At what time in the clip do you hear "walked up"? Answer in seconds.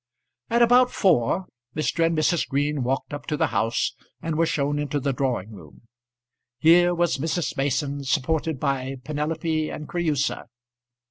2.81-3.27